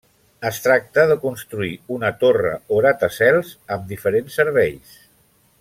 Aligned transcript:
Es 0.49 0.59
tracta 0.67 1.03
de 1.11 1.17
construir 1.25 1.75
una 1.97 2.11
torre 2.25 2.55
o 2.73 2.81
gratacels 2.81 3.55
amb 3.77 3.89
diferents 3.95 4.41
serveis. 4.43 5.01